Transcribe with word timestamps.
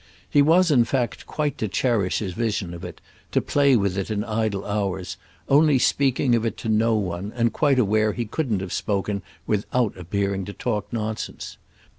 He 0.27 0.41
was 0.41 0.71
in 0.71 0.83
fact 0.83 1.27
quite 1.27 1.59
to 1.59 1.67
cherish 1.67 2.17
his 2.17 2.33
vision 2.33 2.73
of 2.73 2.83
it, 2.83 2.99
to 3.33 3.39
play 3.39 3.75
with 3.75 3.99
it 3.99 4.09
in 4.09 4.23
idle 4.23 4.65
hours; 4.65 5.15
only 5.47 5.77
speaking 5.77 6.33
of 6.33 6.43
it 6.43 6.57
to 6.57 6.69
no 6.69 6.95
one 6.95 7.31
and 7.35 7.53
quite 7.53 7.77
aware 7.77 8.13
he 8.13 8.25
couldn't 8.25 8.61
have 8.61 8.73
spoken 8.73 9.21
without 9.45 9.95
appearing 9.95 10.43
to 10.45 10.53
talk 10.53 10.91
nonsense. 10.91 11.57